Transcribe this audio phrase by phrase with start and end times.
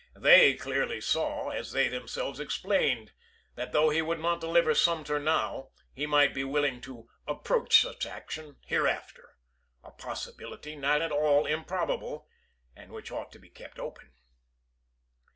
[0.17, 3.11] They clearly saw, as they them Trescott to selves explained,
[3.53, 6.43] that though he would not deliver Pickens, *'° D^south °' Sumter now, he might be
[6.43, 9.37] willing to" approach such CHou2a action" hereafter,"
[9.83, 12.27] a possibility not at all improb able,
[12.75, 14.09] and which ought to be kept open."